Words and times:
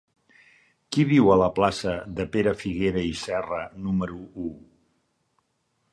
Qui 0.95 1.03
viu 1.09 1.29
a 1.33 1.35
la 1.41 1.49
plaça 1.59 1.93
de 2.21 2.27
Pere 2.37 2.55
Figuera 2.63 3.03
i 3.11 3.15
Serra 3.27 3.63
número 3.89 4.19
u? 4.49 4.51